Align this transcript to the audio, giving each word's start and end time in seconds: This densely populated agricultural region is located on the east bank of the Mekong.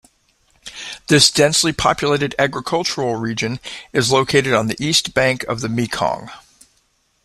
This 1.09 1.29
densely 1.29 1.73
populated 1.73 2.33
agricultural 2.39 3.17
region 3.17 3.59
is 3.93 4.11
located 4.11 4.51
on 4.51 4.65
the 4.65 4.75
east 4.83 5.13
bank 5.13 5.43
of 5.43 5.61
the 5.61 5.69
Mekong. 5.69 6.31